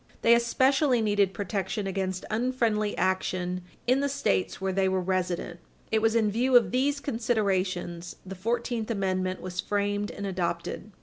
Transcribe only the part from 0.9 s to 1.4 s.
needed